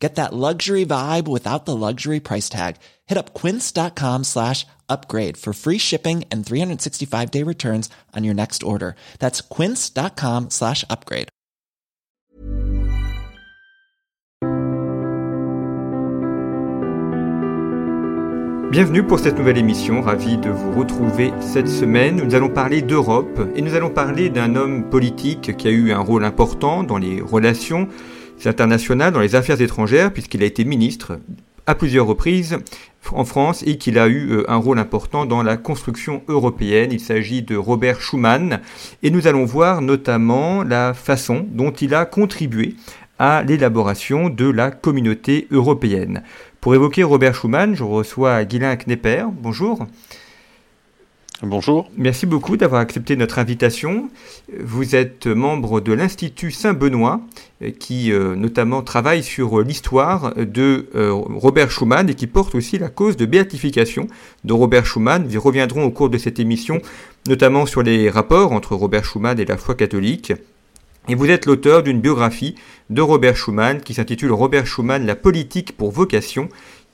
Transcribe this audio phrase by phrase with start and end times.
[0.00, 2.76] Get that luxury vibe without the luxury price tag.
[3.06, 8.62] Hit up quince.com slash upgrade for free shipping and 365 day returns on your next
[8.62, 8.96] order.
[9.18, 11.28] That's quince.com slash upgrade.
[18.70, 22.24] Bienvenue pour cette nouvelle émission, ravi de vous retrouver cette semaine.
[22.24, 25.98] Nous allons parler d'Europe et nous allons parler d'un homme politique qui a eu un
[25.98, 27.88] rôle important dans les relations
[28.46, 31.18] internationales, dans les affaires étrangères, puisqu'il a été ministre
[31.66, 32.58] à plusieurs reprises
[33.12, 36.90] en France et qu'il a eu euh, un rôle important dans la construction européenne.
[36.92, 38.60] Il s'agit de Robert Schuman
[39.02, 42.74] et nous allons voir notamment la façon dont il a contribué
[43.18, 46.22] à l'élaboration de la communauté européenne.
[46.60, 49.24] Pour évoquer Robert Schuman, je reçois Guylain Knepper.
[49.40, 49.86] Bonjour.
[51.42, 51.90] Bonjour.
[51.96, 54.10] Merci beaucoup d'avoir accepté notre invitation.
[54.58, 57.22] Vous êtes membre de l'Institut Saint-Benoît,
[57.62, 62.76] euh, qui euh, notamment travaille sur l'histoire de euh, Robert Schuman et qui porte aussi
[62.76, 64.06] la cause de béatification
[64.44, 65.26] de Robert Schuman.
[65.26, 66.82] Nous reviendrons au cours de cette émission,
[67.26, 70.34] notamment sur les rapports entre Robert Schuman et la foi catholique.
[71.08, 72.54] Et vous êtes l'auteur d'une biographie
[72.90, 76.50] de Robert Schuman qui s'intitule Robert Schuman, la politique pour vocation,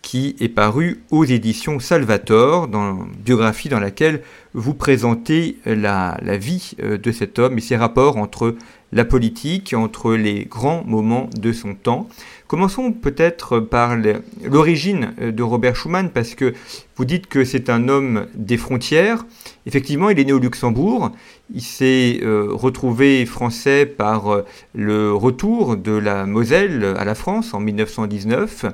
[0.06, 4.22] qui est paru aux éditions Salvator, dans biographie dans laquelle
[4.56, 8.56] vous présentez la, la, vie euh, de cet homme et ses rapports entre
[8.92, 12.08] la politique, entre les grands moments de son temps.
[12.46, 13.96] Commençons peut-être par
[14.44, 16.54] l'origine euh, de Robert Schuman, parce que
[16.94, 19.26] vous dites que c'est un homme des frontières.
[19.66, 21.10] Effectivement, il est né au Luxembourg.
[21.52, 27.52] Il s'est euh, retrouvé français par euh, le retour de la Moselle à la France
[27.52, 28.66] en 1919.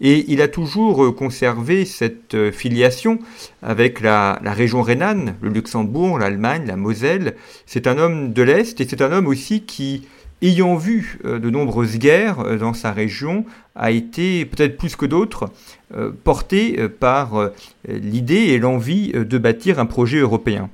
[0.00, 3.18] Et il a toujours conservé cette filiation
[3.62, 7.34] avec la, la région rhénane, le Luxembourg, l'Allemagne, la Moselle.
[7.66, 10.06] C'est un homme de l'Est et c'est un homme aussi qui
[10.42, 15.06] ayant vu euh, de nombreuses guerres euh, dans sa région, a été, peut-être plus que
[15.06, 15.50] d'autres,
[15.94, 17.50] euh, porté par
[17.88, 20.68] l'idée et l'envie de bâtir un projet européen.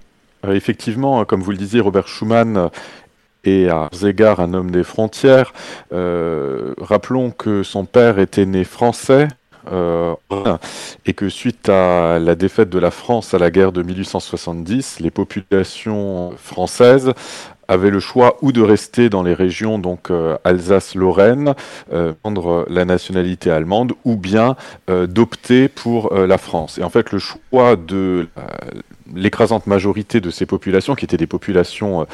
[0.47, 2.71] Effectivement, comme vous le disiez, Robert Schuman
[3.45, 5.53] est à égards un homme des frontières.
[5.91, 9.29] rappelons que son père était né français,
[9.69, 15.11] et que suite à la défaite de la France à la guerre de 1870, les
[15.11, 17.13] populations françaises
[17.69, 21.55] avait le choix ou de rester dans les régions donc euh, Alsace-Lorraine,
[21.93, 24.57] euh, prendre la nationalité allemande, ou bien
[24.89, 26.79] euh, d'opter pour la France.
[26.79, 28.29] Et en fait, le choix de
[29.15, 32.07] l'écrasante majorité de ces populations, qui étaient des populations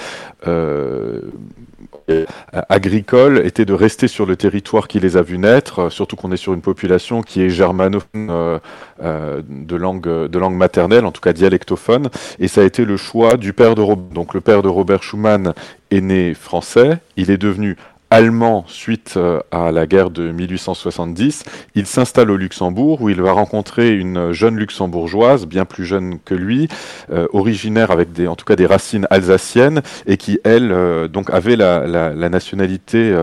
[2.69, 6.33] agricole était de rester sur le territoire qui les a vus naître, euh, surtout qu'on
[6.33, 8.59] est sur une population qui est germanophone euh,
[9.03, 12.09] euh, de, langue, de langue maternelle, en tout cas dialectophone,
[12.39, 14.15] et ça a été le choix du père de Robert.
[14.15, 15.55] Donc le père de Robert Schumann
[15.91, 17.77] est né français, il est devenu
[18.13, 21.45] allemand suite euh, à la guerre de 1870.
[21.75, 26.35] Il s'installe au Luxembourg où il va rencontrer une jeune luxembourgeoise, bien plus jeune que
[26.35, 26.69] lui,
[27.11, 31.57] euh, originaire avec en tout cas des racines alsaciennes et qui elle euh, donc avait
[31.57, 33.17] la, nationalité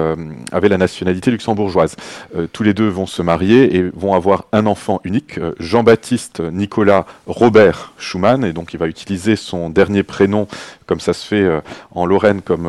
[0.51, 1.95] avait la nationalité luxembourgeoise.
[2.51, 7.93] tous les deux vont se marier et vont avoir un enfant unique, Jean-Baptiste Nicolas Robert
[7.97, 10.47] Schumann et donc il va utiliser son dernier prénom
[10.85, 11.47] comme ça se fait
[11.91, 12.67] en Lorraine comme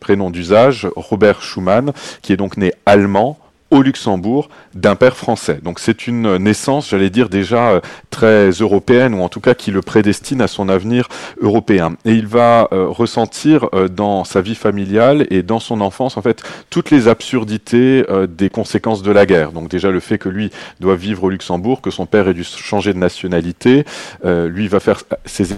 [0.00, 3.38] prénom d'usage, Robert Schumann, qui est donc né allemand
[3.72, 5.58] au Luxembourg d'un père français.
[5.62, 9.70] Donc c'est une naissance, j'allais dire déjà euh, très européenne, ou en tout cas qui
[9.70, 11.08] le prédestine à son avenir
[11.40, 11.96] européen.
[12.04, 16.22] Et il va euh, ressentir euh, dans sa vie familiale et dans son enfance, en
[16.22, 19.52] fait, toutes les absurdités des conséquences de la guerre.
[19.52, 20.50] Donc déjà le fait que lui
[20.80, 23.84] doit vivre au Luxembourg, que son père ait dû changer de nationalité,
[24.24, 25.54] lui va faire ses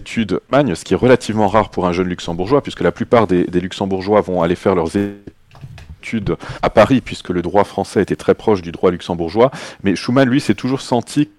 [0.00, 3.44] études magne, ce qui est relativement rare pour un jeune luxembourgeois, puisque la plupart des,
[3.44, 8.62] luxembourgeois vont aller faire leurs études à Paris, puisque le droit français était très proche
[8.62, 9.50] du droit luxembourgeois.
[9.82, 11.30] Mais Schumann, lui, s'est toujours senti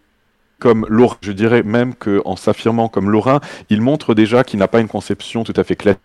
[0.60, 1.18] comme Lorrain.
[1.22, 3.40] Je dirais même qu'en s'affirmant comme Lorrain,
[3.70, 6.02] il montre déjà qu'il n'a pas une conception tout à fait classique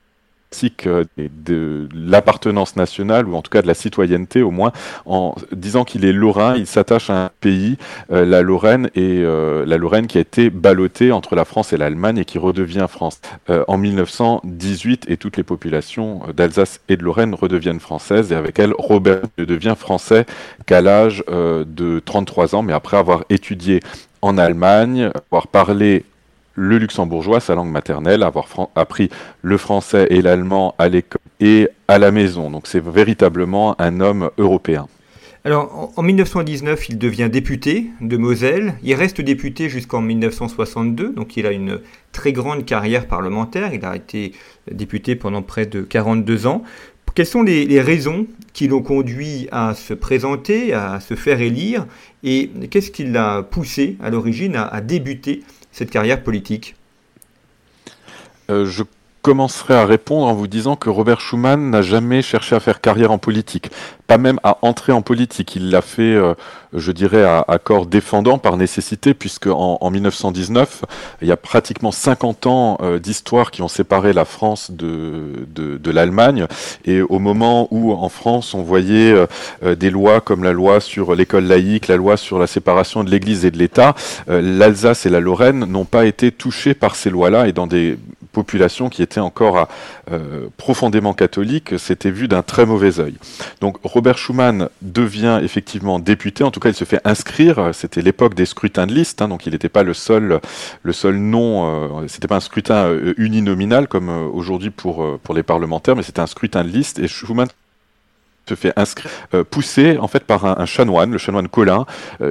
[0.86, 4.72] euh, de l'appartenance nationale, ou en tout cas de la citoyenneté au moins,
[5.06, 7.78] en disant qu'il est lorrain, il s'attache à un pays,
[8.10, 11.76] euh, la Lorraine, et euh, la Lorraine qui a été ballottée entre la France et
[11.76, 13.20] l'Allemagne et qui redevient France.
[13.68, 18.72] En 1918, et toutes les populations d'Alsace et de Lorraine redeviennent françaises, et avec elles,
[18.78, 20.26] Robert ne devient français
[20.66, 23.80] qu'à l'âge de 33 ans, mais après avoir étudié
[24.20, 26.04] en Allemagne, avoir parlé
[26.54, 29.08] le luxembourgeois, sa langue maternelle, avoir appris
[29.42, 32.50] le français et l'allemand à l'école et à la maison.
[32.50, 34.86] Donc c'est véritablement un homme européen.
[35.44, 38.74] Alors, en 1919, il devient député de Moselle.
[38.84, 41.80] Il reste député jusqu'en 1962, donc il a une
[42.12, 43.74] très grande carrière parlementaire.
[43.74, 44.34] Il a été
[44.70, 46.62] député pendant près de 42 ans.
[47.14, 51.86] Quelles sont les, raisons qui l'ont conduit à se présenter, à se faire élire,
[52.24, 55.42] et qu'est-ce qui l'a poussé à l'origine à, débuter
[55.72, 56.76] cette carrière politique
[58.50, 58.64] euh,
[59.22, 63.12] commencerai à répondre en vous disant que Robert Schuman n'a jamais cherché à faire carrière
[63.12, 63.70] en politique
[64.12, 65.56] pas même à entrer en politique.
[65.56, 66.34] Il l'a fait, euh,
[66.74, 70.84] je dirais, à, corps défendant par nécessité, puisque en, 1919,
[71.22, 75.90] il y a pratiquement 50 ans euh, d'histoire qui ont séparé la France de, de,
[75.90, 76.46] l'Allemagne.
[76.84, 79.14] Et au moment où en France, on voyait
[79.62, 83.10] euh, des lois comme la loi sur l'école laïque, la loi sur la séparation de
[83.10, 83.94] l'Église et de l'État,
[84.28, 87.98] l'Alsace et la Lorraine n'ont pas été touchées par ces lois-là et dans des
[88.32, 89.68] populations qui étaient encore
[90.56, 93.14] profondément catholiques, c'était vu d'un très mauvais œil.
[93.60, 98.34] Donc Robert Schuman devient effectivement député, en tout cas il se fait inscrire, c'était l'époque
[98.34, 100.40] des scrutins de liste, hein, donc il n'était pas le seul,
[100.82, 105.34] le seul nom, euh, c'était pas un scrutin euh, uninominal comme euh, aujourd'hui pour, pour
[105.34, 107.48] les parlementaires, mais c'était un scrutin de liste, et Schuman
[108.48, 109.10] se fait inscrire,
[109.50, 111.86] poussé en fait par un, chanoine, le chanoine Colin,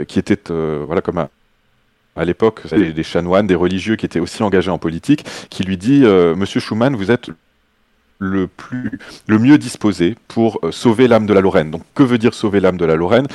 [0.10, 1.26] qui était voilà comme
[2.16, 6.02] à l'époque, des, chanoines, des religieux qui étaient aussi engagés en politique, qui lui dit
[6.04, 7.30] Monsieur Schuman, vous êtes
[8.22, 11.72] le, plus, le mieux disposé pour euh, sauver l'âme de la Lorraine.
[11.72, 13.28] Donc que veut dire sauver l'âme de la Lorraine?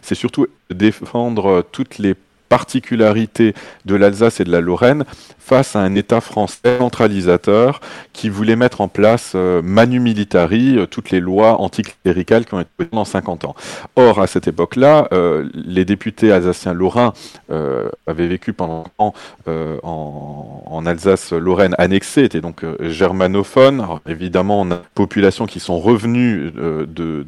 [0.00, 2.14] C'est surtout défendre euh, toutes les
[2.50, 3.54] particularités
[3.86, 5.04] de l'Alsace et de la Lorraine
[5.38, 7.80] face à un État français centralisateur
[8.12, 12.60] qui voulait mettre en place euh, manu militari euh, toutes les lois anticléricales qui ont
[12.60, 13.56] été pendant 50 ans.
[13.96, 17.12] Or, à cette époque-là, euh, les députés alsaciens lorrains
[18.06, 19.12] avaient vécu pendant en,
[19.46, 23.84] en Alsace-Lorraine annexée, étaient donc germanophones.
[24.06, 26.86] évidemment, on a des populations qui sont revenues de,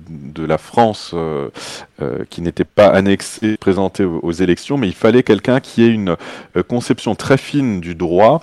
[0.09, 1.15] de, la France
[2.31, 6.17] qui n'étaient pas annexées, présentées aux, aux, élections, mais il fallait quelqu'un qui ait une
[6.69, 8.43] conception très fine du droit.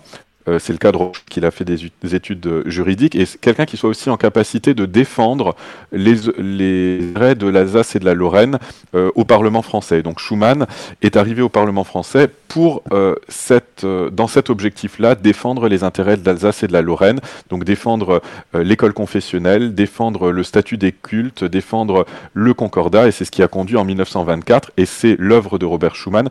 [0.50, 4.10] Euh, c'est le cadre qu'il a fait des, études juridiques et quelqu'un qui soit aussi
[4.10, 5.56] en capacité de défendre
[5.92, 7.00] les, les
[7.36, 8.58] de l'Alsace et de la Lorraine
[8.96, 10.02] euh, au Parlement français.
[10.02, 10.66] Donc Schuman
[11.02, 16.26] est arrivé au Parlement français pour euh, cette, dans cet objectif-là défendre les intérêts de
[16.26, 18.22] l'Alsace et de la Lorraine, donc défendre
[18.54, 23.48] l'école confessionnelle, défendre le statut des cultes, défendre le concordat et c'est ce qui a
[23.48, 26.30] conduit en 1924 et c'est l'œuvre de Robert Schuman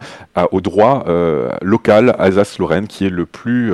[0.53, 1.05] au droit
[1.63, 3.73] local Alsace-Lorraine qui est le plus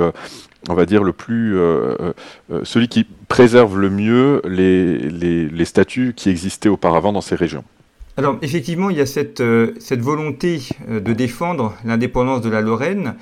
[0.69, 2.13] on va dire, le plus, euh, euh,
[2.51, 7.63] euh, celui qui préserve le mieux les, les, statuts qui existaient auparavant dans ces régions.
[8.17, 9.43] Alors effectivement, il y a cette,
[9.79, 13.15] cette volonté de défendre l'indépendance de la Lorraine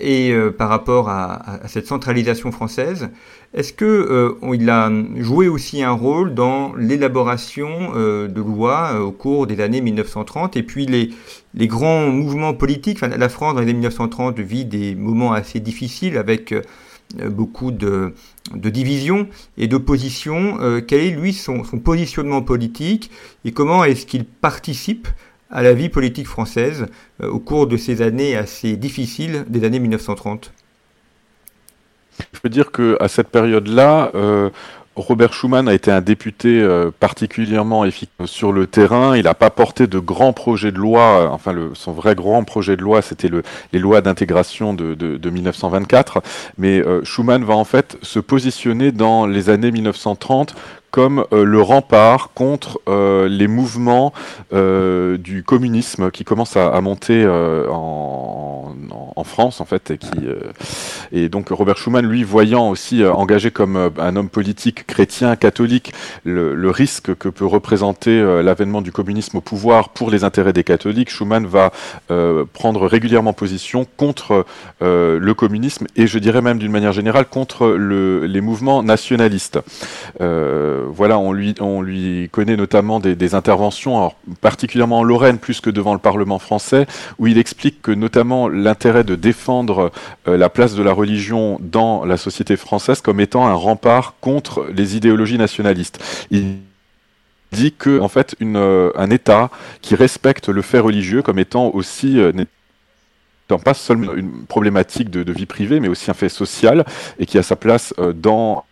[0.00, 3.08] et par rapport à, cette centralisation française.
[3.54, 9.80] Est-ce qu'il a joué aussi un rôle dans l'élaboration de lois au cours des années
[9.80, 11.10] 1930 et puis les,
[11.54, 16.16] les grands mouvements politiques, la France dans les années 1930 vit des moments assez difficiles
[16.16, 16.62] avec euh,
[17.30, 18.14] beaucoup de,
[18.54, 20.58] divisions et d'oppositions.
[20.60, 23.10] Euh, quel est lui son, positionnement politique
[23.44, 25.08] et comment est-ce qu'il participe
[25.50, 26.86] à la vie politique française
[27.22, 30.52] euh, au cours de ces années assez difficiles des années 1930
[32.32, 34.10] je peux dire qu'à cette période-là,
[34.98, 39.16] Robert Schuman a été un député euh, particulièrement efficace sur le terrain.
[39.16, 41.00] Il n'a pas porté de grands projets de loi.
[41.00, 45.16] Euh, enfin, son vrai grand projet de loi, c'était le, les lois d'intégration de, de,
[45.16, 46.22] de, 1924.
[46.58, 50.54] Mais euh, Schuman va en fait se positionner dans les années 1930
[50.90, 54.12] comme euh, le rempart contre euh, les mouvements
[54.52, 57.26] euh, du communisme qui commencent à, monter
[57.68, 59.92] en, France en fait
[61.12, 65.92] et donc Robert Schuman lui voyant aussi engagé comme un homme politique chrétien catholique
[66.24, 71.10] le, risque que peut représenter l'avènement du communisme au pouvoir pour les intérêts des catholiques
[71.10, 71.72] Schuman va
[72.52, 74.46] prendre régulièrement position contre
[74.80, 79.58] le communisme et je dirais même d'une manière générale contre le, les mouvements nationalistes
[80.86, 85.92] voilà, on lui, on lui connaît notamment des, interventions, particulièrement en Lorraine plus que devant
[85.92, 86.86] le Parlement français,
[87.18, 89.92] où il explique que notamment l'intérêt de défendre
[90.26, 94.66] euh, la place de la religion dans la société française comme étant un rempart contre
[94.74, 96.02] les idéologies nationalistes.
[96.30, 96.56] Il
[97.52, 102.20] dit que en fait euh, un État qui respecte le fait religieux comme étant aussi
[102.20, 102.32] euh,
[103.64, 106.84] pas seulement une problématique de, vie privée, mais aussi un fait social
[107.18, 108.64] et qui a sa place dans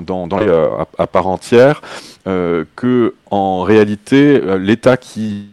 [0.00, 1.82] euh, à, part entière,
[2.26, 5.48] euh, que en réalité euh, l'État qui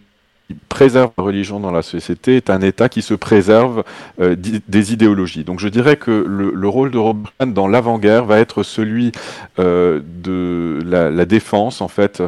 [0.70, 3.84] préserve la religion dans la société est un État qui se préserve
[4.20, 5.44] euh, des idéologies.
[5.44, 9.12] Donc je dirais que le, rôle de Robert dans l'avant-guerre va être celui
[9.58, 12.22] euh, de la, défense en fait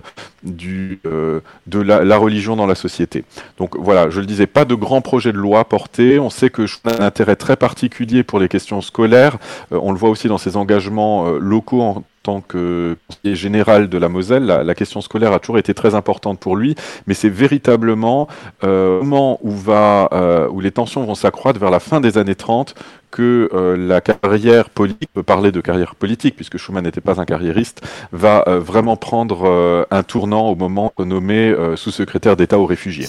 [0.44, 3.24] du, euh, de la, religion dans la société.
[3.58, 6.18] Donc voilà, je le disais, pas de grands projets de loi portés.
[6.18, 9.38] On sait que a un intérêt très particulier pour les questions scolaires.
[9.72, 14.10] on le voit aussi dans ses engagements locaux en tant que conseiller général de la
[14.10, 16.76] Moselle, la, question scolaire a toujours été très importante pour lui,
[17.08, 18.28] mais c'est véritablement
[18.66, 19.40] euh, au moment
[20.12, 22.76] euh, où les tensions vont s'accroître vers la fin des années 30
[23.12, 27.26] que euh, la carrière politique, peut parler de carrière politique puisque Schuman n'était pas un
[27.26, 27.80] carriériste,
[28.12, 33.08] va vraiment prendre un tournant au moment nommé sous-secrétaire d'État aux réfugiés.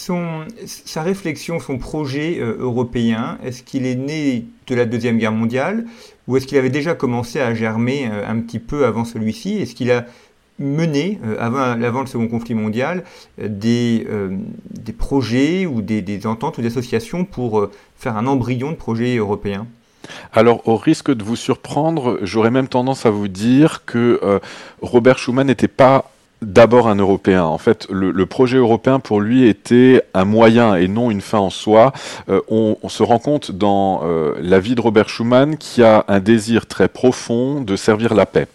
[0.65, 5.87] Sa réflexion, son projet européen, est-ce qu'il est né de la Deuxième Guerre mondiale
[6.29, 9.57] ou est-ce qu'il avait déjà commencé à germer euh, un petit peu avant celui-ci?
[9.57, 10.05] Est-ce qu'il a
[10.59, 13.03] mené, euh, avant, le Second conflit mondial,
[13.41, 19.17] euh, des, projets ou des ententes ou des associations pour faire un embryon de projet
[19.17, 19.67] européen?
[20.33, 24.41] Alors, au risque de vous surprendre, j'aurais même tendance à vous dire que
[24.81, 26.11] Robert Schuman n'était pas
[26.43, 27.45] d'abord un Européen.
[27.45, 31.51] En fait, le, projet européen pour lui était un moyen et non une fin en
[31.51, 31.93] soi.
[32.29, 36.21] Euh, on, se rend compte dans euh, la vie de Robert Schuman qui a un
[36.21, 38.47] désir très profond de servir la paix.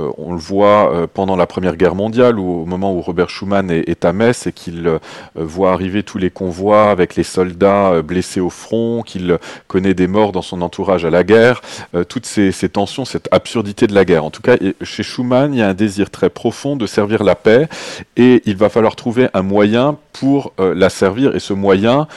[0.00, 3.70] Euh, on le voit euh, pendant la Première Guerre mondiale, au moment où Robert Schuman
[3.70, 4.98] est, à Metz et qu'il euh,
[5.36, 10.32] voit arriver tous les convois avec les soldats blessés au front, qu'il connaît des morts
[10.32, 11.60] dans son entourage à la guerre,
[12.08, 14.24] toutes ces, tensions, cette absurdité de la guerre.
[14.24, 17.34] En tout cas, chez Schuman, il y a un désir très profond de servir la
[17.34, 17.68] paix,
[18.16, 22.08] et il va falloir trouver un moyen pour la servir, et ce moyen,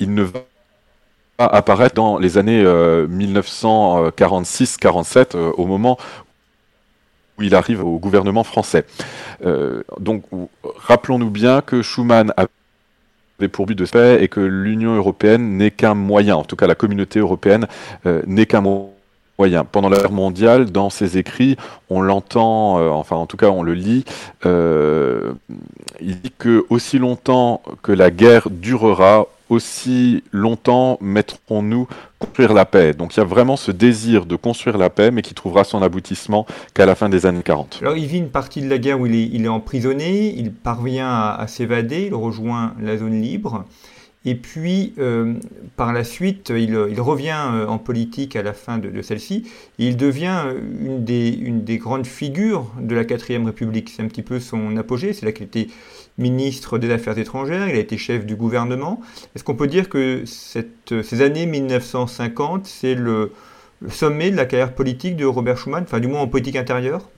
[0.00, 0.40] il ne va
[1.38, 5.98] apparaître dans les années 1946-47, au moment
[7.38, 8.84] où il arrive au gouvernement français.
[9.44, 10.24] Euh, donc,
[10.76, 15.94] rappelons-nous bien que Schuman avait pour but de paix et que l'Union européenne n'est qu'un
[15.94, 17.68] moyen, en tout cas la communauté européenne
[18.06, 19.64] euh, n'est qu'un moyen.
[19.64, 21.56] Pendant la guerre mondiale, dans ses écrits,
[21.88, 24.04] on l'entend, euh, enfin en tout cas on le lit,
[24.44, 31.88] il dit que aussi longtemps que la guerre durera, aussi longtemps mettrons-nous
[32.18, 32.92] construire la paix.
[32.92, 35.82] Donc il y a vraiment ce désir de construire la paix, mais qui trouvera son
[35.82, 37.78] aboutissement qu'à la fin des années 40.
[37.82, 41.46] Alors il vit une partie de la guerre où il est, emprisonné, il parvient à,
[41.46, 43.64] s'évader, il rejoint la zone libre.
[44.24, 45.34] Et puis, euh,
[45.76, 49.44] par la suite, il, revient euh, en politique à la fin de, celle-ci,
[49.78, 53.90] et il devient euh, une des, une des, grandes figures de la quatrième République.
[53.90, 55.68] C'est un petit peu son apogée, c'est là qu'il était
[56.18, 59.00] ministre des Affaires étrangères, il a été chef du gouvernement.
[59.34, 63.32] Est-ce qu'on peut dire que ces années 1950, c'est le,
[63.88, 67.08] sommet de la carrière politique de Robert Schuman, enfin du moins en politique intérieure?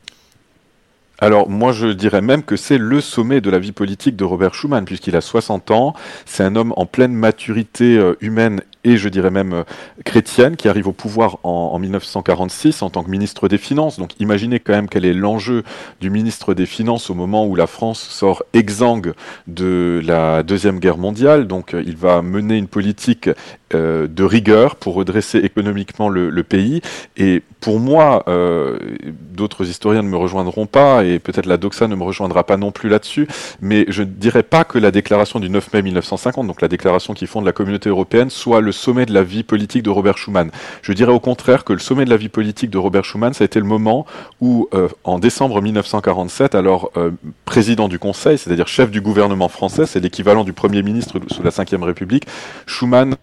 [1.23, 4.55] Alors moi je dirais même que c'est le sommet de la vie politique de Robert
[4.55, 9.09] Schuman puisqu'il a 60 ans, c'est un homme en pleine maturité euh, humaine et je
[9.09, 9.65] dirais même euh,
[10.05, 13.99] chrétienne, qui arrive au pouvoir en, 1946 en tant que ministre des Finances.
[13.99, 15.63] Donc imaginez quand même quel est l'enjeu
[16.01, 19.13] du ministre des Finances au moment où la France sort exsangue
[19.47, 21.47] de la Deuxième Guerre mondiale.
[21.47, 23.29] Donc euh, il va mener une politique
[23.75, 26.81] euh, de rigueur pour redresser économiquement le, pays.
[27.19, 32.03] Et pour moi, d'autres historiens ne me rejoindront pas, et peut-être la Doxa ne me
[32.03, 33.29] rejoindra pas non plus là-dessus,
[33.61, 37.13] mais je ne dirais pas que la déclaration du 9 mai 1950, donc la déclaration
[37.13, 40.17] qui fonde la communauté européenne, soit le le sommet de la vie politique de Robert
[40.17, 40.53] Schuman.
[40.83, 43.43] Je dirais au contraire que le sommet de la vie politique de Robert Schuman, ça
[43.43, 44.07] a été le moment
[44.41, 47.11] où, euh, en décembre 1947, alors euh,
[47.45, 51.51] président du Conseil, c'est-à-dire chef du gouvernement français, c'est l'équivalent du Premier ministre sous la
[51.51, 52.27] Ve République,
[52.67, 53.17] Schuman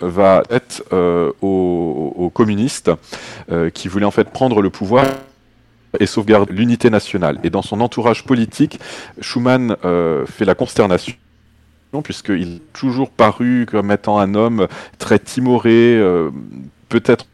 [0.00, 2.90] va être euh, aux, communistes
[3.74, 5.04] qui voulaient en fait prendre le pouvoir
[6.00, 7.38] et sauvegarder l'unité nationale.
[7.44, 8.80] Et dans son entourage politique,
[9.20, 9.76] Schuman
[10.26, 11.14] fait la consternation
[12.00, 14.68] puisqu'il est toujours paru comme étant un homme
[14.98, 16.30] très timoré, euh,
[16.88, 17.26] peut-être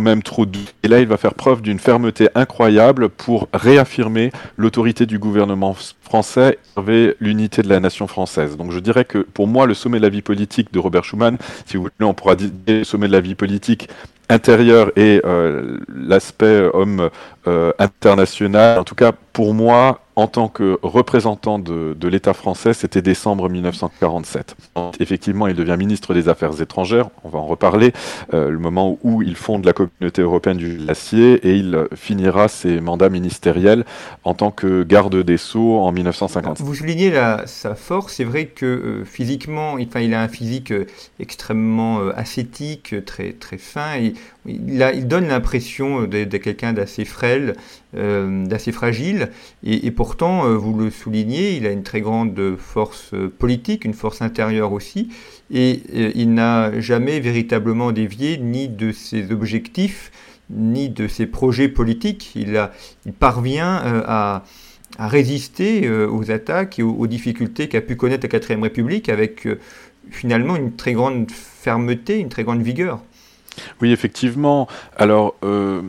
[0.00, 0.60] même trop doux.
[0.82, 6.58] Et là, il va faire preuve d'une fermeté incroyable pour réaffirmer l'autorité du gouvernement français
[6.88, 8.56] et l'unité de la nation française.
[8.56, 11.36] Donc je dirais que pour moi, le sommet de la vie politique de Robert Schuman,
[11.66, 13.88] si vous voulez, on pourra dire le sommet de la vie politique
[14.28, 17.10] intérieur et euh, l'aspect homme
[17.46, 18.78] euh, international.
[18.78, 24.56] En tout cas, pour moi, en tant que représentant de, l'État français, c'était décembre 1947.
[25.00, 27.92] Effectivement, il devient ministre des Affaires étrangères, on va en reparler,
[28.34, 32.80] euh, le moment où il fonde la communauté européenne du glacier et il finira ses
[32.80, 33.84] mandats ministériels
[34.24, 36.60] en tant que garde des Sceaux en 1950.
[36.60, 37.12] Vous soulignez
[37.46, 40.86] sa force, c'est vrai que euh, physiquement, il, il, a un physique euh,
[41.20, 44.14] extrêmement ascétique, très, très fin, et
[44.46, 47.54] il, donne l'impression de, quelqu'un d'assez frêle,
[47.96, 49.30] euh, d'assez fragile,
[49.64, 54.22] et, pourtant, euh, vous le soulignez, il a une très grande force politique, une force
[54.22, 55.10] intérieure aussi,
[55.50, 55.82] et
[56.14, 60.10] il n'a jamais véritablement dévié ni de ses objectifs,
[60.50, 62.32] ni de ses projets politiques.
[62.34, 62.68] Il,
[63.18, 64.44] parvient à,
[64.98, 69.46] résister aux attaques et aux, difficultés qu'a pu connaître la 4ème République avec
[70.10, 73.02] finalement une très grande fermeté, une très grande vigueur.
[73.80, 74.68] Oui, effectivement.
[74.96, 75.82] Alors, euh,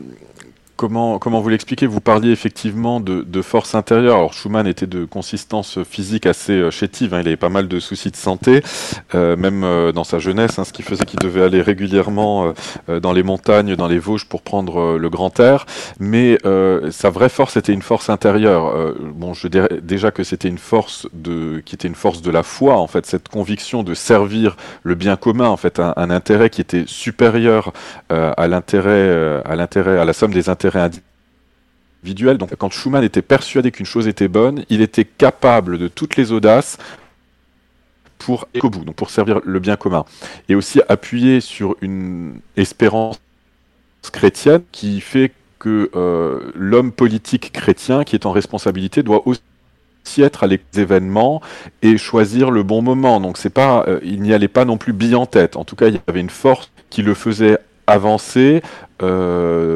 [0.89, 1.87] Comment, vous l'expliquez?
[1.87, 4.17] Vous parliez effectivement de, de, force intérieure.
[4.17, 7.21] Alors Schumann était de consistance physique assez euh, chétive, hein.
[7.21, 8.61] il avait pas mal de soucis de santé,
[9.15, 12.53] euh, même euh, dans sa jeunesse, hein, ce qui faisait qu'il devait aller régulièrement
[13.01, 15.65] dans les montagnes, dans les Vosges pour prendre le grand air.
[15.99, 16.37] Mais
[16.91, 18.93] sa vraie force était une force intérieure.
[19.15, 22.43] bon, je dirais déjà que c'était une force de, qui était une force de la
[22.43, 26.49] foi, en fait, cette conviction de servir le bien commun, en fait, un, un intérêt
[26.49, 27.71] qui était supérieur
[28.09, 32.37] à l'intérêt, à l'intérêt, à la somme des intérêts individuel.
[32.37, 36.31] Donc quand Schumann était persuadé qu'une chose était bonne, il était capable de toutes les
[36.31, 36.77] audaces
[38.17, 40.05] pour aller bout, donc pour servir le bien commun.
[40.49, 43.19] Et aussi appuyer sur une espérance
[44.11, 49.41] chrétienne qui fait que euh, l'homme politique chrétien qui est en responsabilité doit aussi
[50.17, 51.41] être à les événements
[51.81, 53.21] et choisir le bon moment.
[53.21, 55.55] Donc c'est pas, euh, il n'y allait pas non plus bille en tête.
[55.55, 58.61] En tout cas, il y avait une force qui le faisait avancer,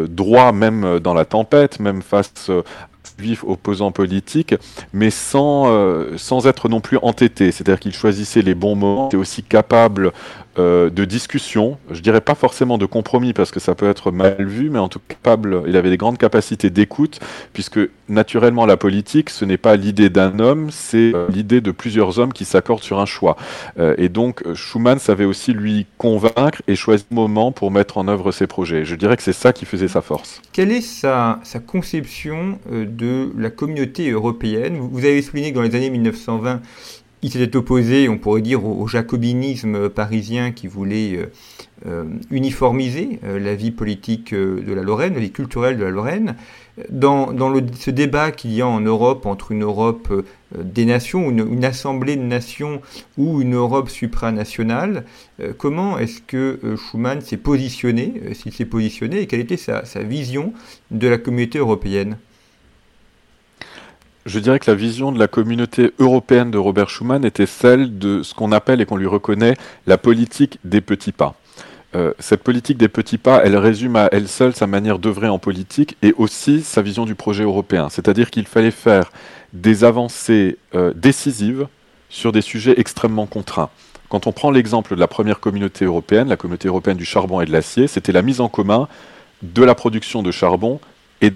[0.08, 2.64] droit même dans la tempête, même face euh,
[3.20, 4.56] juifs opposants politiques,
[4.94, 7.52] mais sans, euh, sans être non plus entêté.
[7.52, 10.12] C'est-à-dire qu'il choisissait les bons moments, était aussi capable
[10.58, 14.46] euh, de discussion, je dirais pas forcément de compromis parce que ça peut être mal
[14.46, 17.20] vu, mais en tout cas capable, il avait des grandes capacités d'écoute,
[17.54, 22.20] puisque naturellement la politique, ce n'est pas l'idée d'un homme, c'est euh, l'idée de plusieurs
[22.20, 23.38] hommes qui s'accordent sur un choix.
[23.98, 28.32] et donc Schumann savait aussi lui convaincre et choisir le moment pour mettre en œuvre
[28.32, 28.86] ses projets.
[28.86, 30.42] Je dirais que c'est ça qui faisait sa force.
[30.52, 34.78] Quelle est sa, sa conception de la communauté européenne?
[34.80, 36.62] Vous avez souligné que dans les années 1920,
[37.24, 41.26] il s'était opposé, on pourrait dire, au, jacobinisme parisien qui voulait euh,
[41.88, 46.36] euh, uniformiser euh, la vie politique de la Lorraine, la vie culturelle de la Lorraine.
[46.92, 47.34] Dans,
[47.80, 50.14] ce débat qu'il y a en Europe entre une Europe
[50.56, 52.84] des nations, une, assemblée de nations
[53.18, 55.04] ou une Europe supranationale,
[55.58, 60.54] comment est-ce que Schuman s'est positionné, s'il s'est positionné, et quelle était sa vision
[60.92, 62.18] de la communauté européenne?
[64.28, 68.24] Je dirais que la vision de la communauté européenne de Robert Schuman était celle de
[68.24, 69.56] ce qu'on appelle et qu'on lui reconnaît
[69.88, 71.36] la politique des petits pas.
[71.96, 75.40] Euh, cette politique des petits pas, elle résume à elle seule sa manière d'œuvrer en
[75.40, 77.88] politique et aussi sa vision du projet européen.
[77.90, 79.12] C'est-à-dire qu'il fallait faire
[79.54, 81.68] des avancées euh, décisives
[82.10, 83.70] sur des sujets extrêmement contraints.
[84.10, 87.46] Quand on prend l'exemple de la première communauté européenne, la communauté européenne du charbon et
[87.46, 88.90] de l'acier, c'était la mise en commun
[89.42, 90.82] de la production de charbon
[91.22, 91.32] et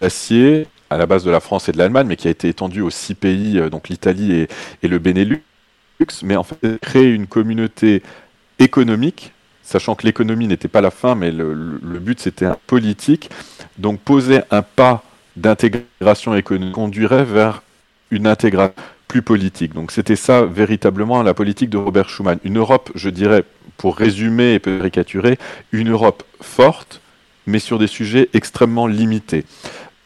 [0.00, 2.80] d'acier à la base de la France et de l'Allemagne, mais qui a été étendu
[2.80, 4.46] aux six pays, euh, donc l'Italie
[4.82, 5.42] et, le Benelux,
[6.22, 8.02] mais en fait créer une communauté
[8.58, 13.30] économique, sachant que l'économie n'était pas la fin, mais le, but c'était un politique,
[13.76, 15.02] donc poser un pas
[15.36, 17.62] d'intégration économique conduirait vers
[18.10, 18.74] une intégration
[19.08, 19.74] plus politique.
[19.74, 22.38] Donc c'était ça véritablement la politique de Robert Schuman.
[22.44, 23.44] Une Europe, je dirais,
[23.78, 25.38] pour résumer et caricaturer,
[25.72, 27.00] une Europe forte,
[27.46, 29.44] mais sur des sujets extrêmement limités.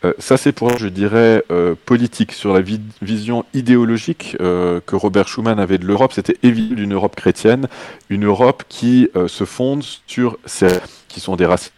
[0.04, 2.32] Euh, ça, c'est pour, je dirais, euh, politique.
[2.32, 2.62] Sur la
[3.02, 7.68] vision idéologique euh, que Robert Schuman avait de l'Europe, c'était évident d'une Europe chrétienne,
[8.08, 10.68] une Europe qui se fonde sur ces
[11.08, 11.70] qui sont des racines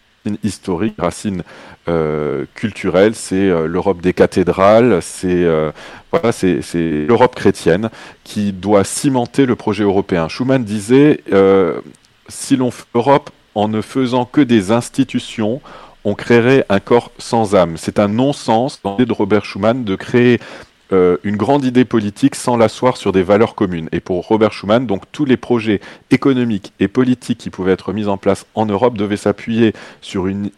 [0.43, 1.43] historiques, racines
[2.55, 3.15] culturelles.
[3.15, 5.45] C'est l'Europe des cathédrales, c'est
[6.11, 7.89] voilà, c'est l'Europe chrétienne
[8.23, 10.27] qui doit cimenter le projet européen.
[10.27, 11.21] Schuman disait
[12.27, 15.61] si l'on fait l'Europe en ne faisant que des institutions,
[16.05, 17.75] on créerait un corps sans âme.
[17.77, 20.39] C'est un non-sens dans l'idée de Robert Schuman de créer
[20.93, 23.89] euh, une grande idée politique sans l'asseoir sur des valeurs communes.
[23.91, 28.07] Et pour Robert Schuman, donc tous les projets économiques et politiques qui pouvaient être mis
[28.07, 30.51] en place en Europe devaient s'appuyer sur une,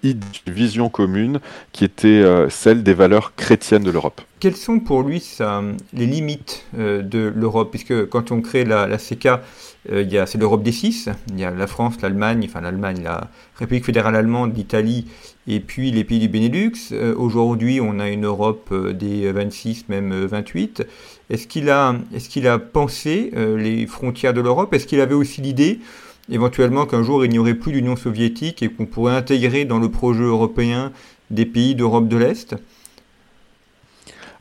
[0.46, 1.40] vision commune
[1.72, 4.22] qui était euh, celle des valeurs chrétiennes de l'Europe.
[4.39, 5.23] Quelles sont pour lui
[5.93, 7.71] les limites euh, de l'Europe?
[7.71, 9.30] Puisque quand on crée la, la CK,
[9.91, 11.10] euh, c'est l'Europe des six.
[11.30, 15.08] Il y a la France, l'Allemagne, enfin l'Allemagne, la République fédérale allemande, l'Italie
[15.47, 16.73] et puis les pays du Benelux.
[16.91, 20.86] Euh, aujourd'hui, on a une Europe des 26, même 28.
[21.32, 24.71] Est-ce qu'il a pensé les frontières de l'Europe?
[24.71, 25.80] Est-ce qu'il avait aussi l'idée
[26.30, 29.89] éventuellement qu'un jour il n'y aurait plus d'Union soviétique et qu'on pourrait intégrer dans le
[29.89, 30.91] projet européen
[31.32, 32.56] des pays d'Europe de l'Est?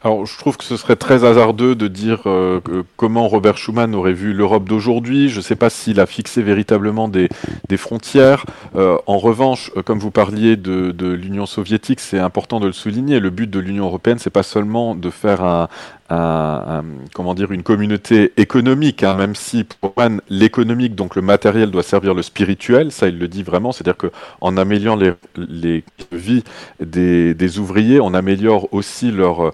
[0.07, 2.61] Alors, je trouve que ce serait très hasardeux de dire euh,
[2.97, 5.29] comment Robert Schuman aurait vu l'Europe d'aujourd'hui.
[5.31, 7.29] Je ne sais pas s'il a fixé véritablement des,
[7.77, 8.47] frontières.
[8.77, 13.19] Euh, en revanche, euh, comme vous parliez de, l'Union soviétique, c'est important de le souligner.
[13.19, 15.69] Le but de l'Union européenne, c'est pas seulement de faire un,
[16.09, 19.95] comment dire, une communauté économique, hein, même si pour
[20.29, 22.93] l'économique, donc le matériel, doit servir le spirituel.
[22.93, 23.73] Ça, il le dit vraiment.
[23.73, 24.99] C'est-à-dire qu'en améliorant
[25.37, 26.45] les, vies
[26.81, 29.53] des, ouvriers, on améliore aussi leur,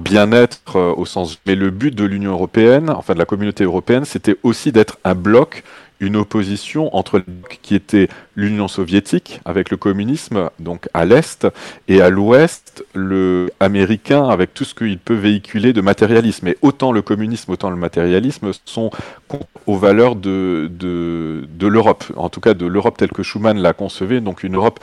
[0.00, 1.38] bien-être euh, au sens.
[1.46, 5.14] Mais le but de l'Union européenne, enfin de la communauté européenne, c'était aussi d'être un
[5.14, 5.62] bloc
[6.00, 7.22] une opposition entre
[7.62, 11.46] qui était l'Union soviétique avec le communisme donc à l'est
[11.88, 16.48] et à l'ouest le américain avec tout ce qu'il peut véhiculer de matérialisme.
[16.48, 18.90] Et autant le communisme, autant le matérialisme sont
[19.66, 23.72] aux valeurs de, de, de l'Europe, en tout cas de l'Europe telle que Schuman l'a
[23.72, 24.80] concevée, donc une Europe.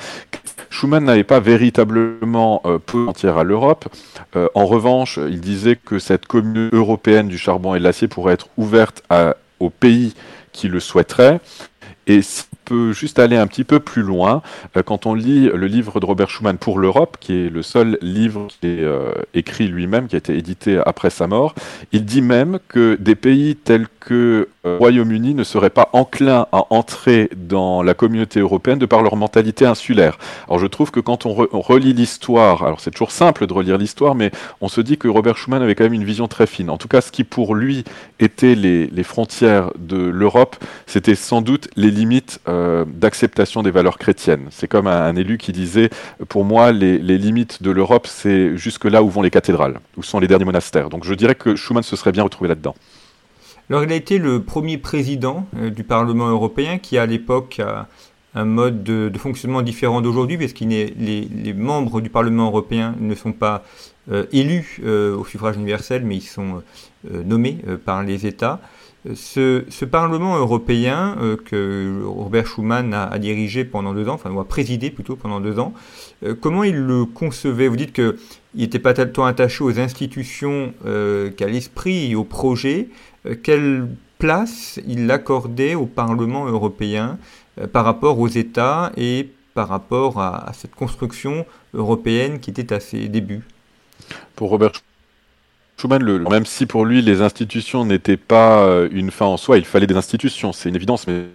[0.70, 3.88] Schuman n'avait pas véritablement euh, peu entière à l'Europe.
[4.36, 8.34] Euh, en revanche, il disait que cette commune européenne du charbon et de l'acier pourrait
[8.34, 9.04] être ouverte
[9.60, 10.14] aux pays
[10.56, 11.40] qui le souhaiterait.
[12.08, 12.22] Et
[12.66, 14.42] peut juste aller un petit peu plus loin,
[14.76, 17.98] euh, quand on lit le livre de Robert Schuman pour l'Europe, qui est le seul
[18.02, 21.56] livre qui est euh, écrit lui-même, qui a été édité après sa mort,
[21.92, 26.48] il dit même que des pays tels que le euh, Royaume-Uni ne seraient pas enclins
[26.52, 30.18] à entrer dans la communauté européenne de par leur mentalité insulaire.
[30.48, 34.16] Alors je trouve que quand on, relit l'histoire, alors c'est toujours simple de relire l'histoire,
[34.16, 36.70] mais on se dit que Robert Schuman avait quand même une vision très fine.
[36.70, 37.84] En tout cas, ce qui pour lui
[38.20, 40.56] était les, frontières de l'Europe,
[40.88, 42.40] c'était sans doute les limites
[42.88, 44.48] d'acceptation des valeurs chrétiennes.
[44.52, 45.90] C'est comme un, élu qui disait,
[46.30, 50.20] pour moi, les, limites de l'Europe, c'est jusque là où vont les cathédrales, où sont
[50.20, 50.90] les derniers monastères.
[50.90, 52.76] Donc je dirais que Schuman se serait bien retrouvé là-dedans.
[53.70, 57.88] Alors il a été le premier président euh, du Parlement européen qui à l'époque a
[58.36, 63.16] un mode de, fonctionnement différent d'aujourd'hui, parce que les, les, membres du Parlement européen ne
[63.16, 63.64] sont pas
[64.12, 66.62] euh, élus au suffrage universel, mais ils sont
[67.10, 68.60] nommés par les États.
[69.14, 74.48] Ce, Parlement européen euh, que Robert Schuman a, dirigé pendant deux ans, enfin, ou a
[74.48, 75.74] présidé plutôt pendant deux ans,
[76.24, 77.68] euh, comment il le concevait?
[77.68, 78.16] Vous dites qu'il
[78.56, 82.90] n'était pas tellement attaché aux institutions euh, qu'à l'esprit et au projet.
[83.44, 83.88] quelle
[84.18, 87.18] place il accordait au Parlement européen
[87.74, 92.80] par rapport aux États et par rapport à, à, cette construction européenne qui était à
[92.80, 93.44] ses débuts?
[94.36, 94.72] Pour Robert
[95.78, 99.58] Schuman, le, même si pour lui les institutions n'étaient pas euh, une fin en soi,
[99.58, 101.26] il fallait des institutions, c'est une évidence, mais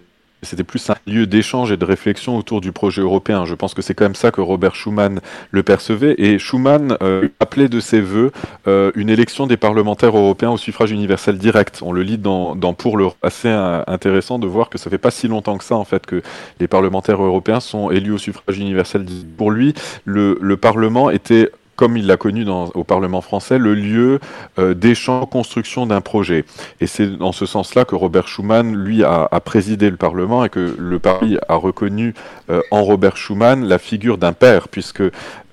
[0.43, 3.45] c'était plus un lieu d'échange et de réflexion autour du projet européen.
[3.45, 5.19] Je pense que c'est quand même ça que Robert Schuman
[5.51, 6.15] le percevait.
[6.17, 8.31] Et Schuman euh, appelait de ses voeux
[8.67, 11.81] euh, une élection des parlementaires européens au suffrage universel direct.
[11.83, 15.11] On le lit dans, dans Pour le assez intéressant de voir que ça fait pas
[15.11, 16.23] si longtemps que ça en fait que
[16.59, 19.05] les parlementaires européens sont élus au suffrage universel.
[19.37, 19.73] Pour lui,
[20.05, 21.51] le, le Parlement était
[21.81, 24.19] comme il l'a connu au Parlement français, le lieu
[24.59, 26.45] euh, d'échange, construction d'un projet.
[26.79, 30.49] Et c'est dans ce sens-là que Robert Schuman, lui, a, a, présidé le Parlement et
[30.49, 32.13] que le Paris a reconnu
[32.51, 35.01] euh, en Robert Schuman la figure d'un père, puisque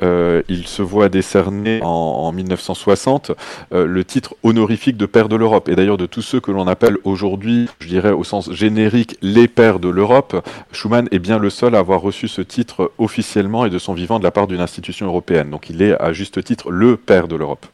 [0.03, 3.33] euh, il se voit décerner en, en 1960
[3.73, 5.69] euh, le titre honorifique de père de l'Europe.
[5.69, 9.49] Et d'ailleurs, de tous ceux que l'on appelle aujourd'hui, je dirais au sens générique, les
[9.49, 13.71] pères de l'Europe, Schuman est bien le seul à avoir reçu ce titre officiellement et
[13.71, 15.51] de son vivant de la part d'une institution européenne.
[15.51, 17.67] Donc il est à juste titre le père de l'Europe.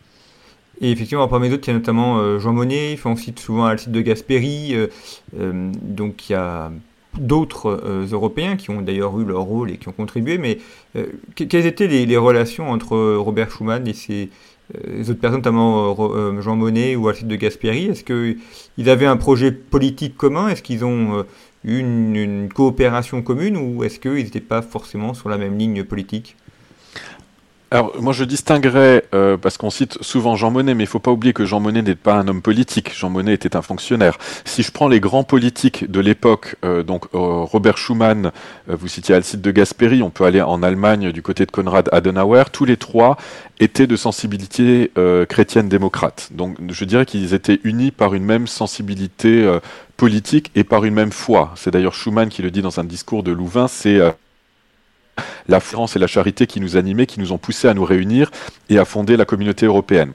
[0.80, 3.66] Et effectivement, parmi les autres, il y a notamment euh, Jean Monnet, on cite souvent
[3.66, 4.74] Alcide de Gasperi,
[5.32, 6.72] donc il y a
[7.18, 10.59] d'autres Européens qui ont d'ailleurs eu leur rôle et qui ont contribué, mais
[11.35, 14.31] quelles étaient les, relations entre Robert Schuman et ces
[15.09, 17.87] autres personnes, notamment Jean Monnet ou Alcide de Gasperi?
[17.87, 20.48] Est-ce qu'ils avaient un projet politique commun?
[20.48, 21.24] Est-ce qu'ils ont
[21.64, 26.37] une, une, coopération commune ou est-ce qu'ils n'étaient pas forcément sur la même ligne politique?
[27.74, 31.00] Alors, moi, je distinguerais, euh, parce qu'on cite souvent Jean Monnet, mais il ne faut
[31.00, 32.96] pas oublier que Jean Monnet n'est pas un homme politique.
[32.96, 34.16] Jean Monnet était un fonctionnaire.
[34.44, 38.30] Si je prends les grands politiques de l'époque, euh, donc euh, Robert Schuman,
[38.68, 42.44] vous citiez Alcide de Gasperi, on peut aller en Allemagne du côté de Konrad Adenauer,
[42.52, 43.16] tous les trois
[43.58, 44.92] étaient de sensibilité
[45.28, 46.28] chrétienne démocrate.
[46.30, 49.58] Donc, je dirais qu'ils étaient unis par une même sensibilité
[49.96, 51.52] politique et par une même foi.
[51.56, 54.00] C'est d'ailleurs Schuman qui le dit dans un discours de Louvain, c'est
[55.48, 58.31] la France et la charité qui nous animaient, qui nous ont poussés à nous réunir
[58.68, 60.12] et à fonder la communauté européenne.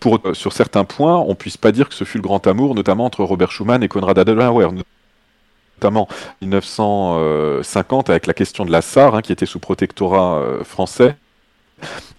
[0.00, 2.46] Pour, euh, sur certains points, on ne puisse pas dire que ce fut le grand
[2.46, 4.68] amour, notamment entre Robert Schuman et Konrad Adenauer,
[5.78, 10.64] notamment en 1950 avec la question de la Sarre, hein, qui était sous protectorat euh,
[10.64, 11.16] français.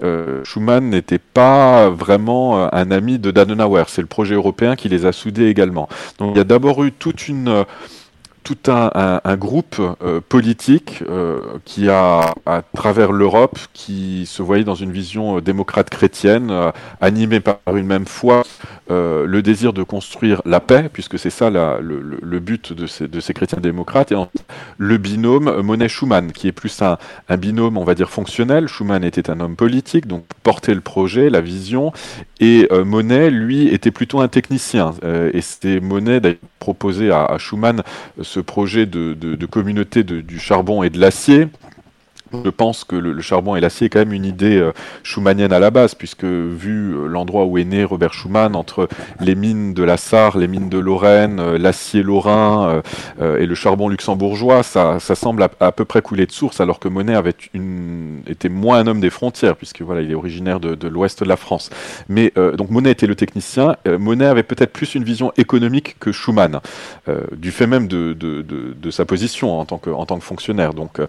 [0.04, 5.06] Euh, Schuman n'était pas vraiment un ami de d'Adenauer, c'est le projet européen qui les
[5.06, 5.88] a soudés également.
[6.20, 7.66] Donc il y a d'abord eu toute une
[8.46, 14.64] tout un, un, groupe euh, politique euh, qui a, à travers l'Europe, qui se voyait
[14.64, 16.54] dans une vision démocrate chrétienne,
[17.02, 18.44] animée par une même foi,
[18.90, 23.20] le désir de construire la paix, puisque c'est ça la, le, but de ces, de
[23.20, 24.16] ces chrétiens démocrates, et
[24.78, 26.98] le binôme Monet-Schumann, qui est plus un,
[27.38, 28.68] binôme, on va dire, fonctionnel.
[28.68, 31.92] Schumann était un homme politique, donc portait le projet, la vision,
[32.40, 34.94] et Monet, lui, était plutôt un technicien.
[35.34, 37.84] et c'était Monet, d'ailleurs, proposé à, Schumann
[38.36, 41.48] ce projet de, de, communauté du charbon et de l'acier
[42.44, 44.72] je pense que le, charbon et l'acier est quand même une idée euh,
[45.04, 48.88] schumannienne à la base, puisque vu euh, l'endroit où est né Robert Schumann, entre
[49.20, 52.82] les mines de la Sarre, les mines de Lorraine, euh, l'acier lorrain
[53.20, 57.16] et le charbon luxembourgeois, ça, semble à, peu près couler de source, alors que Monet
[58.28, 61.38] était moins un homme des frontières, puisque voilà, il est originaire de, l'ouest de la
[61.38, 61.70] France.
[62.10, 66.60] Mais donc Monet était le technicien, Monet avait peut-être plus une vision économique que Schumann,
[67.32, 70.74] du fait même de, sa position en tant que, fonctionnaire.
[70.74, 71.00] Donc,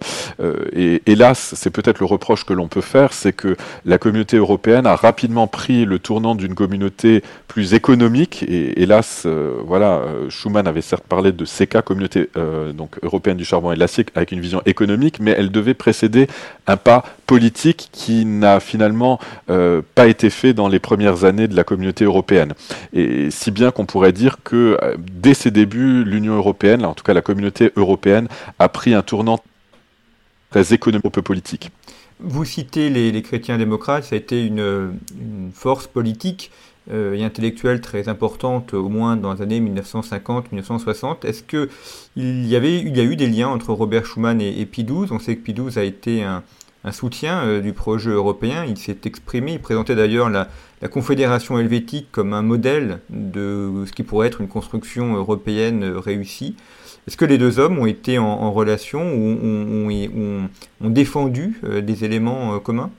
[1.17, 4.95] hélas, c'est peut-être le reproche que l'on peut faire, c'est que la communauté européenne a
[4.95, 8.43] rapidement pris le tournant d'une communauté plus économique.
[8.47, 13.45] Et hélas, euh, voilà, euh, Schuman avait certes parlé de CECA, communauté euh, européenne du
[13.45, 16.27] charbon et de l'acier, avec une vision économique, mais elle devait précéder
[16.67, 21.65] un pas politique qui n'a finalement pas été fait dans les premières années de la
[21.65, 22.53] communauté européenne.
[22.93, 27.13] Et si bien qu'on pourrait dire que dès ses débuts, l'Union européenne, en tout cas
[27.13, 28.27] la communauté européenne,
[28.59, 29.39] a pris un tournant
[30.49, 31.71] très économico-politique.
[32.19, 34.91] Vous citez les, chrétiens démocrates, ça a été une,
[35.53, 36.51] force politique
[36.91, 41.25] euh, et intellectuelle très importante, au moins dans les années 1950-1960.
[41.25, 41.69] Est-ce qu'il
[42.15, 45.51] y, y a eu des liens entre Robert Schuman et, et XII On sait que
[45.51, 46.43] XII a été un,
[46.91, 48.65] soutien euh, du projet européen.
[48.65, 50.47] Il s'est exprimé, il présentait d'ailleurs la,
[50.81, 56.55] la, Confédération helvétique comme un modèle de ce qui pourrait être une construction européenne réussie.
[57.07, 62.53] Est-ce que les deux hommes ont été en, relation ou ont, défendu euh, des éléments
[62.53, 62.91] euh, communs?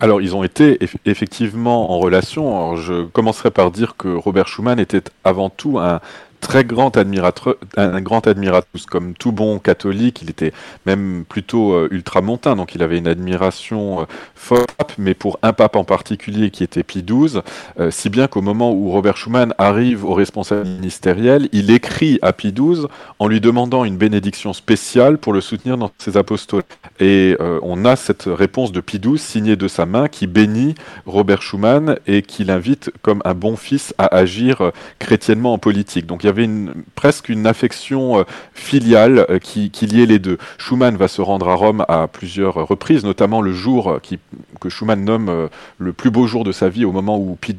[0.00, 2.76] Alors, ils ont été effectivement en relation.
[2.76, 6.00] je commencerai par dire que Robert Schuman était avant tout un,
[6.40, 10.52] très grand admirateur, un grand admirateur, comme tout bon catholique, il était
[10.86, 15.76] même plutôt euh, ultramontain, donc il avait une admiration euh, forte, mais pour un pape
[15.76, 17.40] en particulier qui était Pie XII,
[17.78, 22.32] euh, si bien qu'au moment où Robert Schuman arrive au responsable ministériel, il écrit à
[22.32, 22.86] Pie XII
[23.18, 26.64] en lui demandant une bénédiction spéciale pour le soutenir dans ses apostolats.
[26.98, 30.74] Et on a cette réponse de Pie XII signée de sa main qui bénit
[31.06, 36.06] Robert Schuman et qui l'invite comme un bon fils à agir chrétiennement en politique.
[36.06, 36.48] Donc avait
[36.94, 40.38] presque une affection euh, filiale euh, qui, liait les deux.
[40.58, 44.18] Schumann va se rendre à Rome à plusieurs reprises, notamment le jour qui,
[44.60, 47.56] que Schumann nomme euh, le plus beau jour de sa vie, au moment où Pie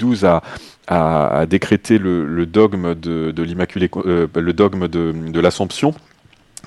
[0.87, 5.93] a, décrété le dogme de, de l'Assomption.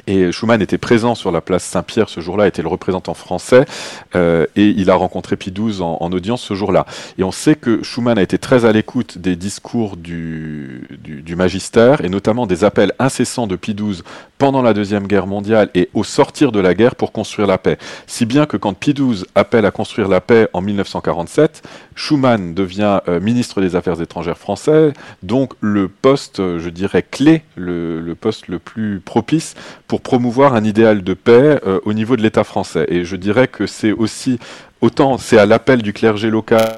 [0.07, 3.65] Et Schumann était présent sur la place Saint-Pierre ce jour-là, était le représentant français,
[4.15, 6.85] euh, et il a rencontré Pie XII en, audience ce jour-là.
[7.17, 11.37] Et on sait que Schumann a été très à l'écoute des discours du, du, du,
[11.37, 14.03] magistère, et notamment des appels incessants de Pie XII
[14.39, 17.79] pendant la Deuxième Guerre mondiale et au sortir de la guerre pour construire la paix.
[18.07, 21.63] Si bien que quand Pie XII appelle à construire la paix en 1947,
[21.95, 28.15] Schumann devient euh, ministre des Affaires étrangères français, donc le poste, je dirais, clé, le,
[28.15, 29.55] poste le plus propice
[29.87, 32.87] pour promouvoir un idéal de paix euh, au niveau de l'État français.
[32.89, 34.39] Et je dirais que c'est aussi,
[34.81, 36.75] autant c'est à l'appel du clergé local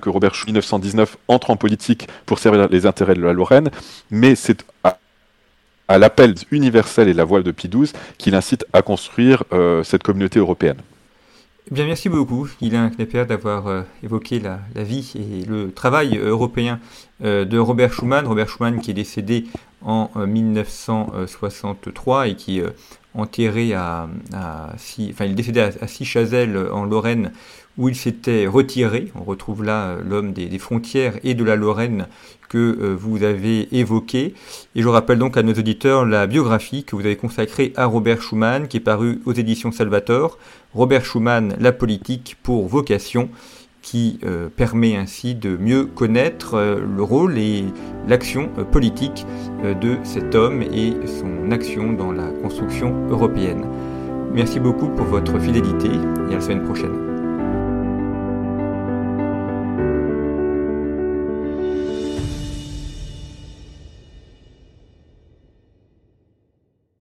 [0.00, 3.70] que Robert Schuman, 1919, entre en politique pour servir les intérêts de la Lorraine,
[4.10, 9.84] mais c'est à, l'appel universel et la voile de XII qu'il incite à construire euh,
[9.84, 10.78] cette communauté européenne.
[11.68, 16.78] Eh bien, merci beaucoup, Guylain Knepper, d'avoir euh, évoqué la, vie et le travail européen
[17.20, 18.24] de Robert Schuman.
[18.24, 19.46] Robert Schuman qui est décédé
[19.82, 22.70] en 1963 euh, et qui euh,
[23.14, 25.86] enterré à, enfin il est décédé à, à
[26.72, 27.32] en Lorraine
[27.78, 29.10] où il s'était retiré.
[29.14, 32.06] On retrouve là euh, l'homme des, frontières et de la Lorraine
[32.48, 34.34] que vous avez évoqué.
[34.74, 38.22] Et je rappelle donc à nos auditeurs la biographie que vous avez consacrée à Robert
[38.22, 40.38] Schuman, qui est parue aux éditions Salvator.
[40.74, 43.28] Robert Schuman, la politique pour vocation
[43.86, 47.64] qui euh, permet ainsi de mieux connaître euh, le rôle et
[48.08, 49.24] l'action euh, politique
[49.62, 53.64] de cet homme et son action dans la construction européenne.
[54.32, 55.88] Merci beaucoup pour votre fidélité
[56.28, 57.05] et à la semaine prochaine.